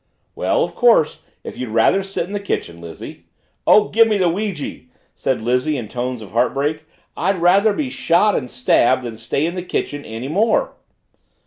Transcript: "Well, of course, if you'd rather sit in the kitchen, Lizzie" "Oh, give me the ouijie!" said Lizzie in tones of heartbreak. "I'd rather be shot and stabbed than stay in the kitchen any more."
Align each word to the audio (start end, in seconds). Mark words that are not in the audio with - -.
"Well, 0.33 0.63
of 0.63 0.73
course, 0.73 1.21
if 1.43 1.59
you'd 1.59 1.69
rather 1.69 2.01
sit 2.01 2.25
in 2.25 2.33
the 2.33 2.39
kitchen, 2.39 2.81
Lizzie" 2.81 3.25
"Oh, 3.67 3.89
give 3.89 4.07
me 4.07 4.17
the 4.17 4.31
ouijie!" 4.31 4.87
said 5.13 5.43
Lizzie 5.43 5.77
in 5.77 5.87
tones 5.87 6.23
of 6.23 6.31
heartbreak. 6.31 6.85
"I'd 7.15 7.39
rather 7.39 7.71
be 7.71 7.91
shot 7.91 8.35
and 8.35 8.49
stabbed 8.49 9.03
than 9.03 9.15
stay 9.15 9.45
in 9.45 9.53
the 9.53 9.61
kitchen 9.61 10.03
any 10.03 10.27
more." 10.27 10.73